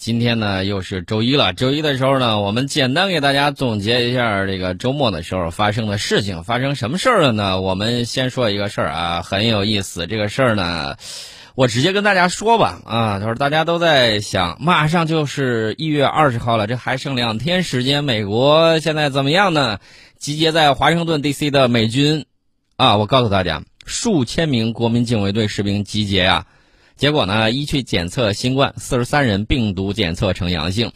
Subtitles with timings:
[0.00, 1.52] 今天呢又是周一了。
[1.52, 6.42] 周一的时候呢，我们简单给大家总结一下这个周末的时候发生的事情。
[6.42, 7.60] 发生什么事儿了呢？
[7.60, 10.06] 我们先说一个事儿啊，很有意思。
[10.06, 10.96] 这个事儿呢，
[11.54, 19.80] 我直接跟大家说吧啊，就是大家都在想，马上就是一月二十号了，这还剩两天时间，美国现在怎么样呢？
[20.18, 21.50] 集结在华盛顿 D.C.
[21.50, 22.24] 的美军
[22.76, 26.46] 啊，我告诉大家，数千名国民警卫队士兵集结呀。
[27.00, 27.50] 结果呢？
[27.50, 30.92] 一去检测新冠，四十三人病毒检测呈阳性。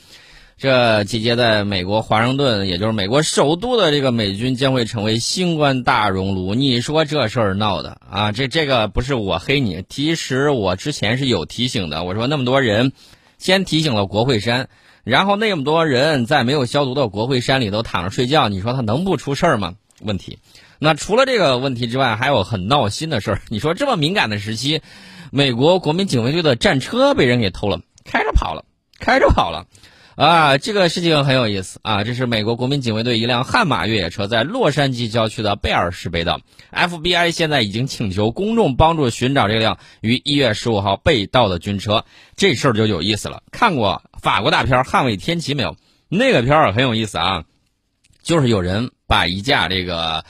[0.59, 6.55] 这集结在美国华盛顿，也就是美国首都的这个美军将会成为新冠大熔炉。
[6.55, 8.33] 你说这事儿闹的啊？
[8.33, 12.05] 这这个不是我黑你，其实我之前是有提醒的。
[12.05, 12.93] 我说那么多人，
[13.39, 14.69] 先提醒了国会山，
[15.05, 19.73] 然后那么多人在没有消毒的国会山里头躺着睡觉，你说他能不出事儿吗？
[20.03, 20.39] 问题。
[20.79, 23.41] 那除了这个问题之外，还有很闹心的事儿。
[23.49, 24.83] 你说这么敏感的时期。
[25.37, 28.65] 美国国民警卫队的战车被人给偷了，开着跑了，
[29.01, 29.67] 开着跑了，
[30.15, 32.05] 啊，这个事情很有意思啊！
[32.05, 36.41] 这是美国国民警卫队一辆悍马越野车在洛杉矶郊区的贝尔市被盗
[36.71, 42.05] ，FBI 现在已经请求公众帮助寻找这辆于一月十五号被盗的军车。
[42.37, 43.43] 这事儿就有意思了。
[43.51, 45.77] 看过法国大片《捍卫天齐》没有？
[46.09, 47.43] 那个片儿很有意思啊，
[48.23, 50.25] 就是有人把一架这个。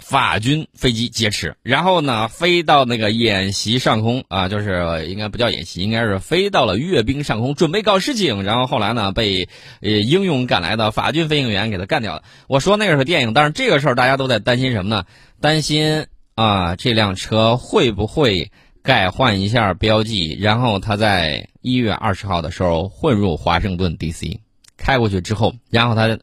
[0.00, 8.42] 法军飞机劫持，然后呢，飞到那个演习上空啊，就是应该不叫演习，应该是飞到了阅兵上空，准备搞事情。
[8.42, 9.48] 然后后来呢，被
[9.80, 12.22] 呃英勇赶来的法军飞行员给他干掉了。
[12.48, 15.04] 我说那个是电影，但是这个事儿大家都在担心什么呢？
[15.40, 18.50] 担心啊，这辆车会不会
[18.82, 24.40] 改换一下标记，然后他在一月二十号的时候混入华盛顿 D.C.
[24.76, 26.18] 开过去之后，然后他。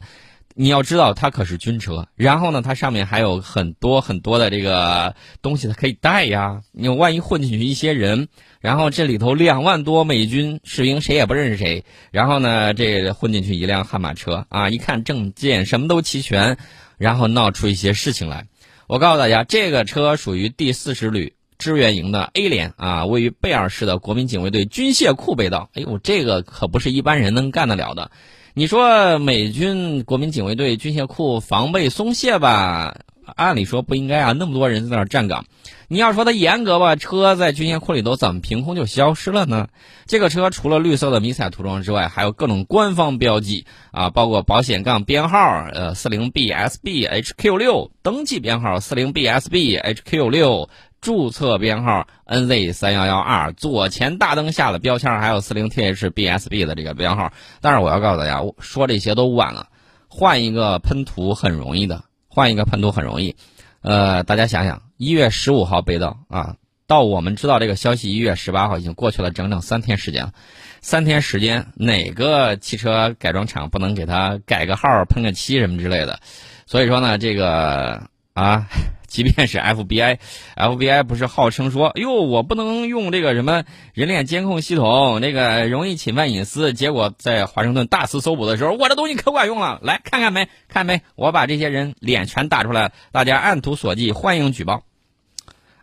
[0.59, 6.61] 你要知道，它可是军车，然后呢，它上面还有很多很多的这个东西，它可以带呀。
[6.71, 8.27] 你万一混进去一些人，
[8.59, 16.57] 然后这里头两万多美军士兵谁也不认识谁，然后呢，这混进去一辆悍马车啊，一看证件什么都齐全，
[16.97, 18.47] 然后闹出一些事情来。
[18.87, 25.69] 我告诉大家，这个车属于第四十旅支援营的 A 连啊，位于贝尔市的国民警卫队军械库被盗。
[25.75, 28.09] 哎呦，这个可不是一般人能干得了的。
[28.57, 33.01] 你说美军国民警卫队军械库防备松懈吧？
[33.35, 35.45] 按理说不应该啊，那么多人在那儿站岗。
[35.89, 39.67] 你要说它严格吧，车在军械库里头怎么凭空就消失了呢？
[40.07, 45.37] 这个车除了绿色的迷彩涂装之外，还有各种官方标记啊，包括保险杠编号
[45.71, 50.67] 呃四零 BSB HQ 六，登记编号四零 BSB HQ 六。
[50.99, 57.31] 注册编号 NZ 三幺幺二，左前大灯下的标签还有四零 THBSB 的这个编号。
[57.61, 59.67] 但是我要告诉大家，我说这些都晚了，
[60.07, 63.35] 换一个喷涂很容易的，换一个喷涂很容易。
[63.81, 66.55] 呃，大家想想，一月十五号被盗啊，
[66.87, 70.33] 到我们知道这个消息，一月十八号已经过去了整整三天时间了。
[70.81, 76.19] 三天时间，哪个汽车改装厂不能给他改个号、喷个漆什么之类的？
[76.65, 78.67] 所以说呢，这个啊。
[79.07, 83.63] 即便是 FBI，FBI 不是号称说，哟，我不能用这个什么
[83.93, 86.73] 人脸监控系统，那个容易侵犯隐私。
[86.73, 90.49] 结果在华盛顿大肆搜捕的时候，我这东西可管用了，来看看没？
[90.67, 91.01] 看没？
[91.15, 94.83] 我把这些人脸全打出来，大家按图索骥，欢迎举报。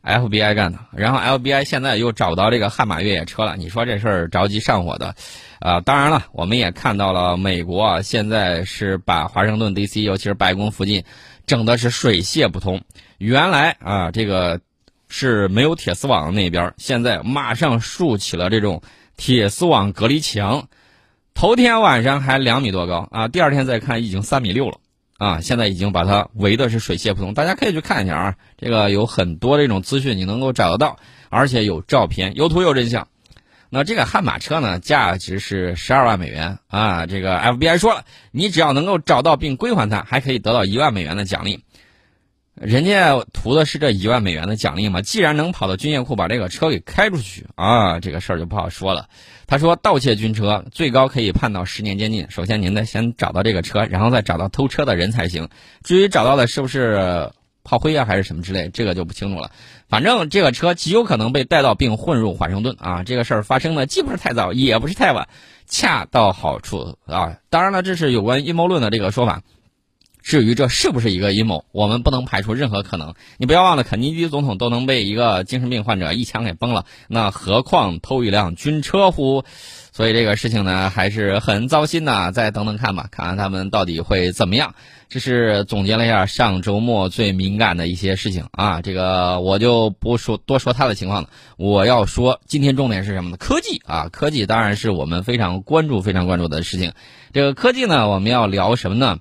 [0.02, 5.14] FBI 干的，然后 FBI 现在又找到这个悍马越野车了，你说这事儿着急上火的，
[5.60, 11.04] 啊，当然了，我们也看到了美国现在是把华盛顿 DC，尤其是白宫附近。
[11.46, 12.80] 整的是水泄不通，
[13.18, 14.60] 原来啊，这个
[15.08, 18.82] 是没有铁丝网的那边，现在马上竖起了这种
[19.16, 20.68] 铁丝网隔离墙。
[21.34, 24.78] 头天晚上还两米多高啊，第二天再看已经三米六了
[25.18, 27.34] 啊，现在已经把它围的是水泄不通。
[27.34, 30.96] 大家可以去看一下啊，这个有很多这种资讯你能够找得到，
[31.30, 33.08] 而且有照片，有图有真相。
[33.68, 37.06] 那这个悍马车呢，价值是十二万美元啊！
[37.06, 41.64] 这个 FBI 说了，你只要能够找到并归还它，还可以得到一万美元的奖励。
[42.54, 45.02] 人家图的是这一万美元的奖励嘛？
[45.02, 49.08] 既然能跑到军械库把这个车给开出去啊，这个事儿就不好说了。
[49.46, 52.26] 他说，盗窃军车最高可以判到十年监禁。
[52.30, 55.48] 首先，您得先找到这个车，然后再找到偷车的人才行。
[55.82, 57.30] 至于找到的是不是？
[57.66, 59.50] 炮灰啊，还是什么之类，这个就不清楚了。
[59.88, 63.04] 反正这个车极有可能被带到并混入华盛顿啊。
[63.04, 65.28] 这个事儿发生的既不是太早，也不是太晚，
[65.66, 67.38] 恰到好处啊。
[67.48, 69.40] 当然了，这是有关阴谋论的这个说法。
[70.24, 73.14] 至于这是不是一个阴谋，我们不能排除任何可能。
[73.36, 79.44] 你不要忘了，肯尼迪总统都能被一个精神病患者一枪给崩了，那何况偷一辆军车乎？
[79.92, 82.32] 所以这个事情呢，还是很糟心的。
[82.32, 84.74] 再等等看吧，看看他们到底会怎么样。
[85.10, 88.80] 这是总结了一下上周末最敏感的一些事情啊。
[88.80, 91.28] 这个我就不说多说他的情况了。
[91.58, 93.36] 我要说，今天重点是什么呢？
[93.36, 96.94] 科技啊，科技当然是我们非常关注、非常关注的事情。
[97.34, 99.18] 这个科技呢，我们要聊什么呢？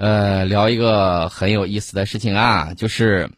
[0.00, 3.28] 呃，聊一个很有意思的事情啊，就是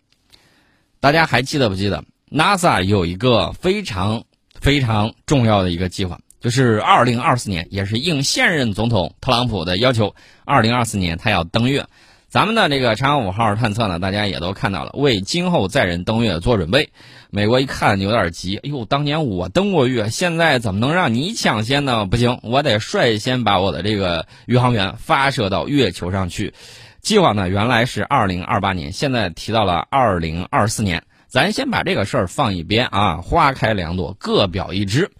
[1.00, 4.23] 大家还记得不记得，NASA 有一个非常
[4.61, 6.20] 非常重要的一个计划。
[6.38, 10.14] 就是二零二四年，也是应现任总统特朗普的要求，
[10.44, 11.85] 二零二四年他要登月。
[12.32, 16.88] 咱们的这个嫦娥五号探测呢，大家也都看到了，为今后载人登月做准备。
[17.29, 22.06] 美国一看有点急，哎呦，当年我登过月，现在怎么能让你抢先呢？
[22.06, 26.55] 不行，我得率先把我的这个宇航员发射到月球上去。
[27.02, 31.02] 计划呢，原来是二零二八年，现在提到了二零二四年。
[31.28, 35.11] 咱先把这个事儿放一边啊，花开两朵，各表一枝。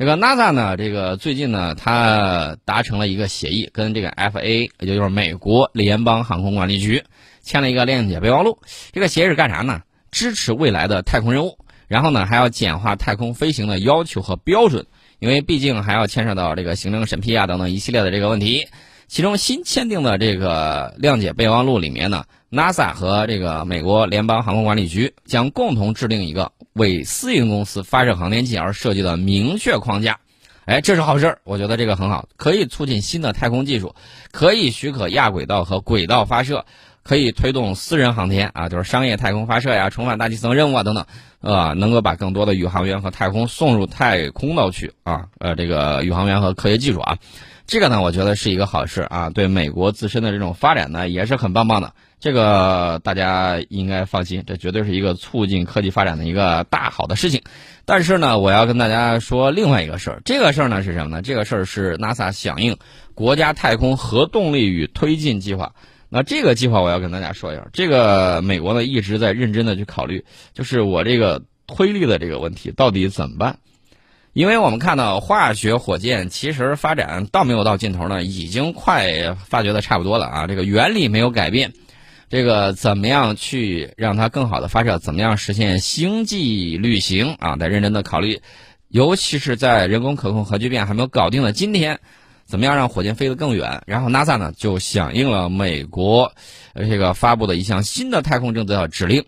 [0.00, 7.04] 这个 NASA 呢，这个最近呢，它达成了一个协议，跟这个 FA，也就是美国联邦航空管理局
[7.42, 8.56] 签了一个谅解备忘录。
[8.92, 9.82] 这个协议是干啥呢？
[10.10, 14.86] 支持未来的太空任务，然后呢，还要简化太空飞行的要求和标准，
[15.18, 18.66] 因为毕竟还要牵涉到这个行政审批啊等等一系列的这个问题。
[19.10, 26.52] 其中新签订的这个谅解备忘录里面呢，NASA 和这个美国联邦航空管理局将共同制定一个。
[26.74, 30.20] 为私营公司发射航天器而设计的明确框架，
[30.64, 33.96] 哎，这是好事儿，我觉得这个很好，可以促进新的太空技术，
[34.30, 36.64] 可以许可亚轨道和轨道发射，
[37.02, 41.04] 可以推动私人航天啊，就是商业太空发射呀、重返大气层任务啊等等，
[41.40, 47.18] 啊，能够把更多的宇航员和太空送入太空道去啊，呃，这个宇航员和科学技术啊，
[47.70, 51.92] 这个呢，我觉得是一个好事啊，对美国自身的这种发展呢，也是很棒棒的。
[52.18, 57.42] 这个大家应该放心，这绝对是一个促进科技发展的一个大好的事情。
[57.84, 61.22] 但是呢，我要跟大家说另外一个事儿，这个事儿呢是什么呢？
[61.22, 62.76] 这个事儿是 NASA 响应
[63.14, 65.72] 国家太空核动力与推进计划。
[66.08, 70.24] 那这个计划我要跟大家说一下，这个美国呢一直在认真的去考虑，
[70.54, 73.60] 就是我这个推力的这个问题到底怎么办？
[74.32, 81.72] 因为我们看到化学火箭其实发展到没有到尽头呢，已经快发掘的差不多了啊，这个原理没有改变。
[82.28, 85.00] 这个怎么样去让它更好的发射？
[85.00, 87.56] 怎么样实现星际旅行啊？
[87.56, 88.40] 得认真的考虑，
[88.86, 91.98] 尤其是在人工可控核聚变还没有搞定的今天，
[92.46, 93.82] 怎么样让火箭飞得更远？
[93.84, 96.32] 然后 NASA 呢就响应了美国
[96.76, 99.24] 这个发布的一项新的太空政策指令，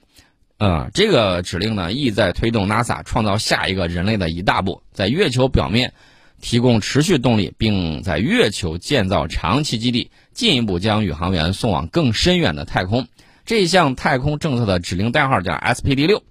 [0.63, 5.93] 呃，这个指令呢意在推动 NASA 创造下一个人类的一大步，在月球表面。
[6.41, 13.07] 提供持续动力，并在月球建造长期基地，进一步将宇航员送往更深远的太空。
[13.45, 16.25] 这项太空政策的指令代号叫 SPD 六，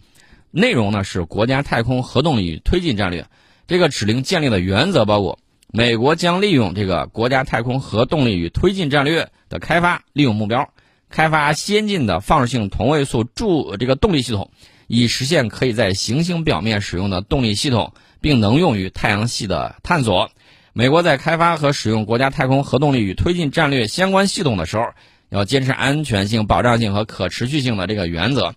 [0.52, 3.26] 内容呢是国家太空核动力推进战略。
[3.68, 5.40] 这个指令建立的原则包括：
[5.72, 10.74] 美国将利用这个国家太空核动力与推进战略的开发，利用目标
[11.12, 14.50] 开发先进的放射性同位素助这个动力系统，
[14.88, 17.94] 以实现可以在行星表面使用的动力系统。
[18.24, 20.30] 并能用于太阳系的探索。
[20.74, 24.90] 美国在开发和使用国家太空核动力与推进战略相关系统的时候，
[25.30, 28.54] 要坚持安全性、保障性和可持续性的这个原则。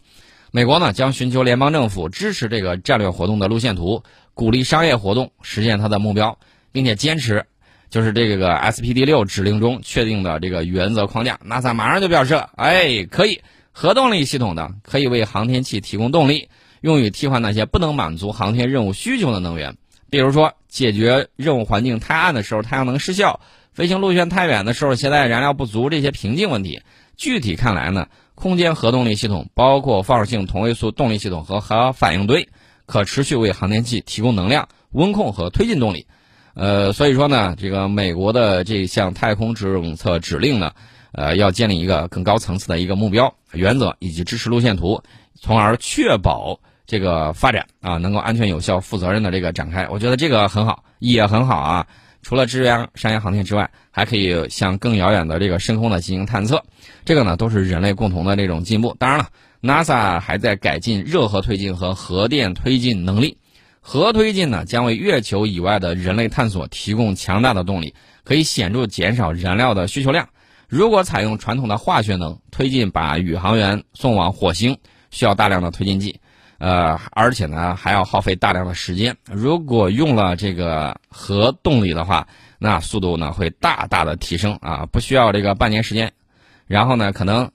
[0.51, 4.03] 美国呢将寻求联邦政府支持这个战略活动的路线图，
[4.35, 6.39] 鼓励商业活动实现它的目标，
[6.71, 7.47] 并且坚持
[7.95, 11.39] 就是这个 SPD 六指令中确定的这个原则框架。
[11.47, 16.49] NASA 马上就表示，哎，可以核动力系统的可以为航天器提供动力。
[16.81, 19.77] 用于替换那些不能满足航天任务需求的能源，
[20.11, 23.39] 比如说解决任务环境太暗的时候太阳能失效，
[23.73, 26.83] 飞行路线太远的时候携带燃料不足这些瓶颈问题。
[27.17, 32.49] 具体看来呢，空间核动力系统包括放射性同位素动力系统和核反应堆，
[32.87, 36.09] 可持续为航天器提供能量、温控和推进动力。
[36.55, 40.73] 呃，所以说呢，这个美国的这项太空政策指令呢，
[41.13, 45.03] 呃，要建立一个更高层次的一个目标原则以及支持路线图，
[45.41, 46.61] 从而确保。
[46.87, 51.87] 这个发展啊，能够安全有效、负责任的这个展开，我觉得这个很好，也很好啊。
[52.21, 56.63] 除了支援商业航天之外，还可以向更遥远的这个深空的进行探测，
[57.07, 58.95] 这个呢都是人类共同的这种进步。
[58.99, 59.29] 当然了
[59.63, 63.39] ，NASA 还在改进热核推进和核电推进能力。
[63.87, 70.27] 核推进呢将为月球以外的人类探索提供强大的动力，可以显著减少燃料的需求量。
[70.69, 74.79] 如果采用传统的化学能推进，把宇航员送往火星，
[75.11, 76.19] 需要大量的推进剂。
[76.57, 79.15] 呃，而且呢，还要耗费大量的时间。
[79.31, 82.27] 如果用了这个核动力的话，
[82.59, 86.11] 那速度呢会大大的提升啊，不需要这个半年时间，
[86.67, 87.51] 然后呢，可能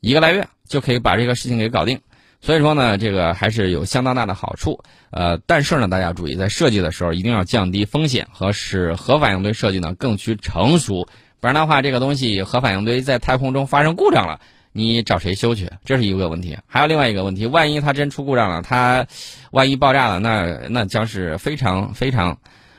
[0.00, 1.98] 一个来月就可以把这个事情给搞定。
[2.40, 4.80] 所以说呢，这个还是有相当大的好处。
[5.10, 11.06] 呃，但是呢，大家注意，在设计的时候一定要降低风险和使核反应堆设计呢更趋成熟，
[11.40, 14.40] 不然的话，这个东西核反应堆在太空中发生故障了，
[14.72, 15.70] 你找谁修去？
[15.84, 16.56] 这是一个问题。
[16.66, 19.06] 还有另外一个问题，万一它真出故障了，它
[19.50, 22.38] 万一爆炸了，那那将是非常非常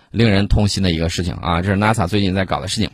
[0.09, 1.61] 令人痛心的一个事情啊！
[1.61, 2.89] 这是 NASA 最近在搞的事情。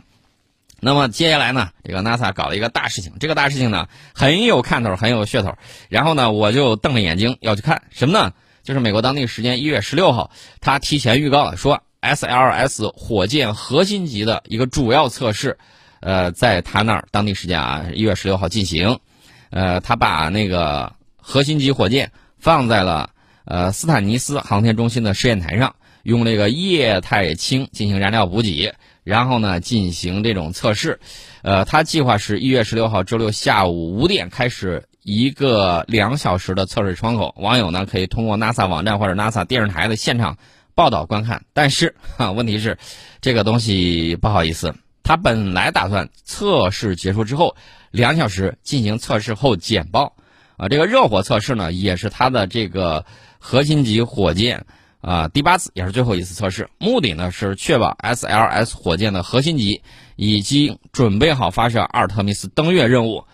[0.80, 5.54] 那么接下来呢，这个 NASA 搞了一个大事情，这个大事情呢很有看头，很有噱头。
[5.88, 8.32] 然后呢，我就瞪着眼睛要去看什么呢？
[8.62, 10.30] 就是美国当地时间一月十六号，
[10.60, 15.58] 他提前预告了说，SLS 火箭核心级的一个主要测试，
[16.00, 18.98] 呃，在他那儿当地时间啊一月十六号进行。
[19.50, 23.10] 呃，他把那个核心级火箭放在了
[23.46, 28.74] 呃斯坦尼斯航天中心的试验台上，用那个液态氢进行燃料补给。
[29.08, 31.00] 然后呢，进行这种测试，
[31.40, 40.36] 呃，他计划是一月十六号周六下午五点开始一个两小时的测试窗口，网友呢可以通过 NASA 网站或者 NASA 电视台的现场
[40.74, 41.42] 报道观看。
[41.54, 42.76] 但是哈，问题是，
[43.22, 47.56] 这个东西不好意思，他本来打算测试结束之后
[47.90, 50.16] 两小时进行测试后简报，
[50.58, 53.06] 啊，这个热火测试呢也是他的这个
[53.38, 54.66] 核心级火箭。
[55.00, 59.80] 啊，第八次也是最后一次测试，目的呢是确保 SLS 火箭的核心级
[60.16, 63.24] 已经准备好发射阿尔特弥斯登月任务，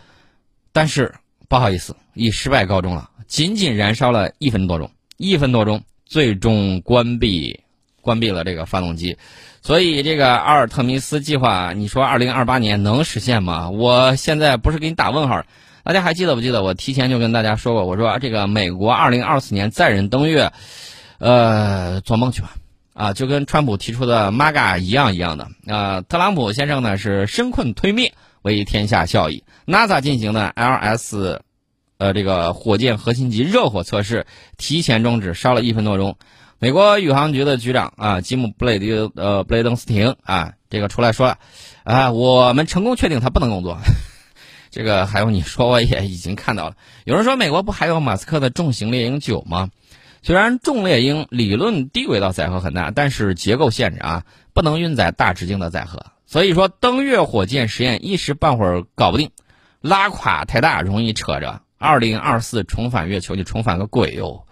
[0.72, 1.14] 但是
[1.48, 7.60] 不好意思，以失败告终了，仅仅燃烧了一分多钟，一分多钟，最终关闭
[8.02, 9.16] 关闭了这个发动机，
[9.62, 13.70] 所以这个阿尔特弥斯计划，你说二零二八年能实现吗？
[13.70, 15.42] 我现在不是给你打问号，
[15.82, 16.62] 大家还记得不记得？
[16.62, 20.52] 我提前就跟大家说过，我说这个美国二零二四年载人登月。
[21.18, 22.50] 呃，做梦去吧，
[22.92, 25.48] 啊，就跟川普提出的 MAGA 一样一样的。
[25.66, 29.44] 啊，特朗普先生呢是身困推灭，为天下效益。
[29.66, 31.40] NASA 进行的 LS，
[31.98, 36.16] 呃，这个火箭核心级热火测试提前终止，烧了一分多钟。
[36.58, 41.38] 美国宇航局的局长啊，吉姆布雷迪呃布雷登斯廷啊，这个出来说了，
[41.84, 43.78] 啊，我们成功确定他不能工作。
[44.70, 49.70] 这个还有你说我也已经看到了，有人说美国不还有马斯克的重型猎鹰九吗？
[50.26, 56.06] 虽然重猎鹰理论低轨道载荷很大，但是结构限制啊，不能运载大直径的载荷。
[56.24, 59.32] 所以说登月火箭实验一时半会儿搞不定，
[59.82, 61.60] 拉垮太大容易扯着。
[61.76, 64.46] 二零二四重返月球，你重返个鬼哟！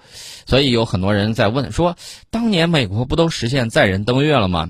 [0.45, 1.97] 所以有很多人在问说，
[2.29, 4.69] 当年美国不都实现载人登月了吗？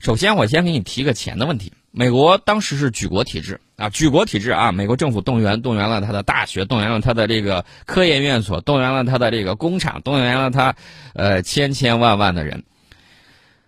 [0.00, 1.72] 首先，我先给你提个钱的问题。
[1.92, 10.74] 美国当时是举国体制啊，举国体制啊，美国政府动员动员了他的大学，动员了他的这个科研院所，动员了他的这个工厂，动员了他
[11.14, 12.62] 呃千千万万的人，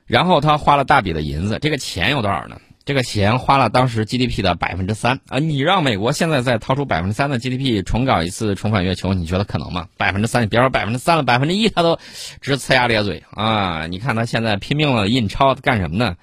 [0.07, 2.61] 然后他花了大笔的银子，这个钱有多少呢？
[2.85, 5.38] 这个钱花了当时 GDP 的百分之三啊！
[5.38, 9.87] 你让美国现在再掏出百分之三的 GDP 重搞一次重返月球，你觉得可能吗？
[9.97, 11.97] 百分之三，你别说百分之三了，百分之一他都
[12.40, 13.87] 直呲牙咧嘴啊！
[13.87, 16.16] 你看他现在拼命的印钞干什么呢？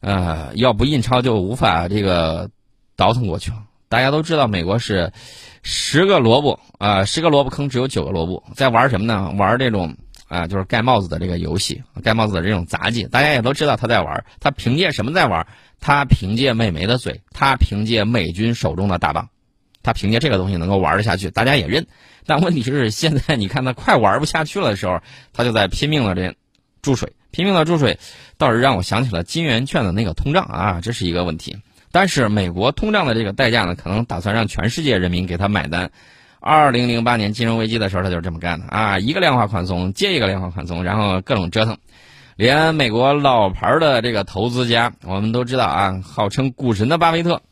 [0.00, 2.48] 呃，要不印钞就无法这个
[2.98, 3.62] 倒腾过去了。
[3.88, 5.12] 大家都知道，美国是
[5.62, 9.32] 十个萝卜啊，十个萝卜坑只有九个萝卜，在玩什么呢？
[9.38, 13.04] 玩这种啊，就是盖帽子的这个游戏，盖帽子的这种杂技。
[13.04, 15.46] 大家也都知道他在玩，他凭借什么在玩？
[15.80, 19.28] 他凭借美眉的嘴，他凭借美军手中的大棒，
[19.82, 21.86] 他凭借这个东西能够玩得下去，大家也认。
[22.26, 25.00] 但问题是，现在你看他快玩不下去了的时候，
[25.32, 26.34] 他就在拼命的这
[26.82, 27.12] 注水。
[27.30, 27.98] 拼命的注水，
[28.38, 31.56] 倒是让我想起了金圆券的那个通胀啊，这是一个问题。
[31.90, 35.90] 但是美国通胀的这个代价呢，可能打算让全世界人民给他买单。
[36.40, 41.76] 二零零八年金融危机的时候，他就是这么干的啊，一个量化宽松接一个量化宽松，然后各种折腾。
[42.36, 47.42] 连美国老牌的这个投资家，我们都知道啊，号称股神的巴菲特，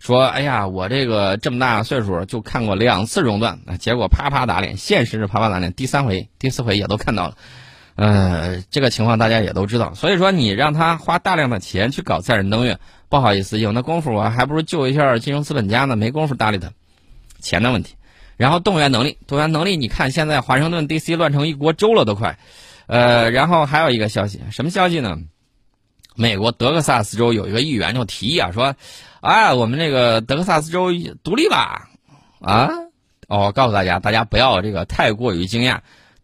[0.00, 7.36] 说：“哎呀，我这个这么大岁数就看过两次熔断，结果啪啪打脸，现实是啪啪打脸，第三回、第四回也都看到了。”
[7.94, 16.70] 呃，这个情况大家也都知道，所以说你让他花大量的钱去搞载人登月，不好意思，有那功夫我还不如救一下金融资本家呢，没工夫搭理他，
[17.40, 17.94] 钱的问题。
[18.38, 21.14] 然后动员能力，动员能力，你看现在华盛顿 D.C.
[21.16, 22.38] 乱成一锅粥了都快。
[22.86, 25.18] 呃，然后还有一个消息，什么消息呢？
[26.16, 28.74] 美国德克萨斯州有一个议员就提议啊，说，
[29.20, 30.88] 啊，我们这个德克萨斯州
[31.22, 31.88] 独立吧？
[32.40, 32.70] 啊，
[33.28, 35.78] 哦，告诉大家，大家不要这个太过于惊讶。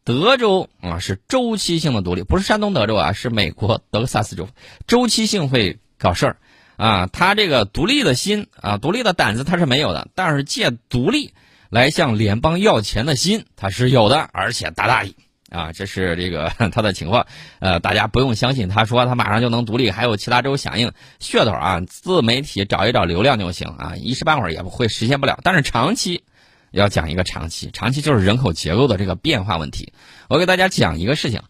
[0.08, 4.48] 德州啊是周期性的独立，不是山东德州啊，是美国德克萨斯州，
[4.86, 6.36] 周期性会搞事儿，
[6.78, 11.34] 啊，他这个独立的心啊，独立的胆子他是没有的，但是借独立
[11.68, 15.14] 来向联邦要钱的心他是有的，而且大大意
[15.50, 17.26] 啊，这是这个他的情况。
[17.58, 25.38] 呃，大家不用相信他说他马上就能独立，还有其他州响应噱头啊，自媒体找一找流量就行啊，一时半会儿也不会实现不了。
[25.42, 26.24] 但是长期
[26.70, 29.92] 要讲一个长期，长期就是人口结构的这个变化问题。
[30.28, 31.42] 我给大家讲一个事情。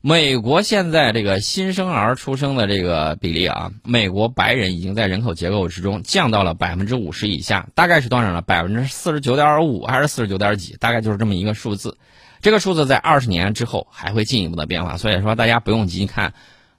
[0.00, 8.40] 美国现在这个新生儿出生的这个比例啊，美国白人已经在人口结构之中降到了百分之五十以下，大概是多少呢？
[8.40, 10.76] 百分之四十九点五还是四十九点几？
[10.78, 11.98] 大概就是这么一个数字。
[12.40, 16.32] 这个数字在二十年之后还会进一步的变化，所以说大家不用急看。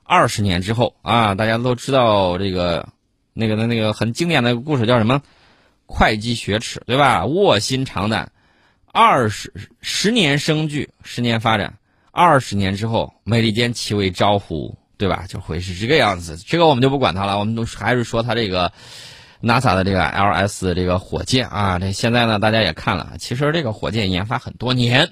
[0.04, 2.88] 二十年之后啊，大家都知道这个
[3.34, 5.22] 那个的那个很经典的故事叫什么？
[5.92, 7.26] 会稽学耻，对吧？
[7.26, 8.32] 卧薪尝胆，
[8.86, 11.74] 二十十年生聚，十年发展。
[12.12, 15.26] 二十年之后，美利坚齐为招呼，对吧？
[15.28, 16.38] 就会是这个样子。
[16.38, 18.72] 这个我们就不管它了，我们都还是说它这个
[19.42, 21.80] NASA 的这个 LS 这个火箭啊。
[21.80, 25.12] 这现在呢，大家也看了，其实这个火箭研发很多年，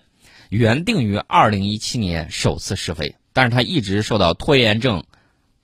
[0.50, 5.04] 原定于二零一七年首次试飞，但是它一直受到拖延症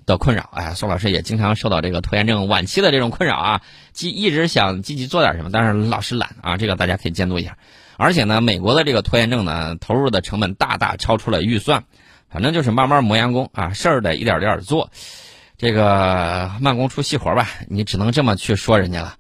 [0.05, 0.50] 的困扰。
[0.53, 6.57] 哎，宋老师也经常受到这个拖延症晚期的这种困扰啊，积一直想积极做点什么，但是老是懒啊。
[6.57, 7.57] 这个大家可以监督一下。
[7.95, 11.83] 而且呢，美国的这个拖延症呢，投入的成本大大超出了预算，
[12.29, 14.89] 反正就是慢慢磨洋工啊，事儿得一点点做，
[15.57, 19.15] 这个慢工出细活吧，你只能这么去说人家了。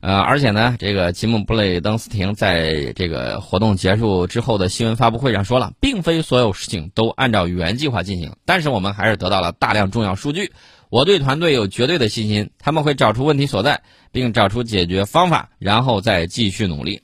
[0.00, 10.52] 呃，而且呢，这个吉姆·布雷登斯廷在这个活动结束之后的新闻发布会上说了，并非所有事情都按照原计划进行，但是我们还是得到了大量重要数据。
[10.88, 17.02] 我对团队有绝对的信心，他们会找出问题所在，并找出解决方法，然后再继续努力。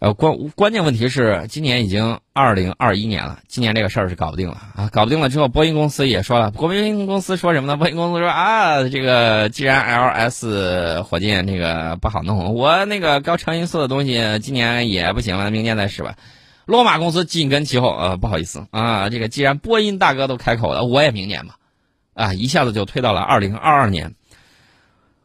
[0.00, 4.88] 呃，关关键问题是，今年已经二零二一年了，今年这个事儿是搞不定了啊！
[4.90, 7.76] 搞不定了之后，波音公司也说了，波音公司说什么呢？
[7.76, 16.16] 波音公司说啊，这个既然 LS 火箭这个不好弄，我那个高超音速的东西今年也不行了，明年再试吧。
[16.64, 21.56] 罗马公司紧跟其后，呃，不好意思啊，这个既然波音大哥都开口了，我也明年吧，
[22.14, 24.14] 啊，一下子就推到了二零二二年。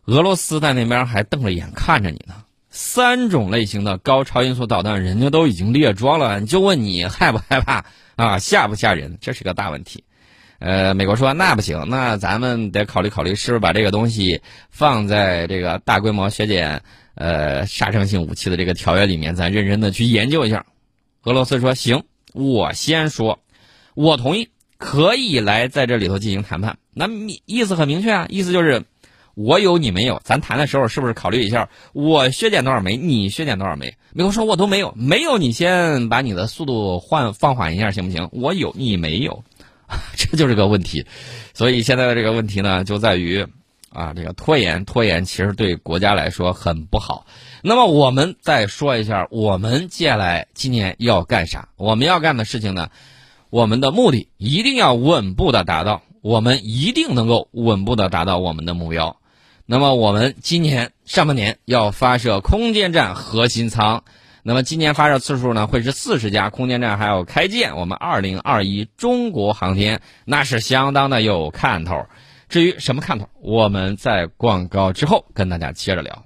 [0.04, 2.44] 俄罗斯在那边还瞪着眼看着你呢。
[2.78, 7.86] 三种类型的高超音速导弹，人家都已经列装了，你就问你害不害怕
[8.18, 8.38] 啊？
[8.38, 9.18] 吓不吓人？
[9.22, 10.04] 这是个大问题。
[10.60, 14.42] 呃，美国说那不行，那咱们得考虑考虑，是不是把这个东西
[14.72, 16.82] 放在这个大规模削减
[17.14, 20.66] 呃杀伤性武器的这个条约里面，咱认真的去研究一下。
[21.24, 22.04] 俄罗斯说行，
[22.34, 23.40] 我先说，
[23.94, 26.78] 我同意，可以来在这里头进行谈判。
[26.94, 27.08] 那
[27.46, 28.84] 意思很明确啊，意思就是。
[29.36, 31.70] 我有你没有，咱谈的时候是不是考虑一下？
[31.94, 33.96] 我削减多少枚，你削减多少枚？
[34.14, 38.30] 美国说我都没有，没有你先把你的速度换放缓一下行不行？
[38.32, 39.44] 我有你没有，
[40.18, 41.06] 这就是个问题。
[41.54, 43.46] 所以现在的这个问题呢，就在于
[43.90, 47.26] 啊，这个拖延拖延其实对国家来说很不好。
[47.62, 51.70] 那么我们再说一下，我们接下来今年要干啥？
[51.76, 52.90] 我们要干的事情呢？
[53.50, 59.18] 我们的目的一定要稳步的达到，我们一定能够稳步的达到我们的目标。
[59.68, 64.04] 那么我们今年上半年要发射空间站核心舱，
[64.44, 72.06] 那么今年发射次数呢会是四十家空间站还要开建，我们二零二一中国航天那是相当的有看头。
[72.48, 76.25] 至于什么看头，我们在广告之后跟大家接着聊。